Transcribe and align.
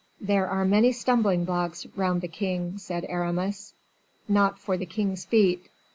"There 0.19 0.47
are 0.47 0.65
many 0.65 0.93
stumbling 0.93 1.45
blocks 1.45 1.85
round 1.95 2.21
the 2.21 2.27
king," 2.27 2.79
said 2.79 3.05
Aramis. 3.07 3.75
"Not 4.27 4.57
for 4.57 4.75
the 4.75 4.87
king's 4.87 5.25
feet." 5.25 5.69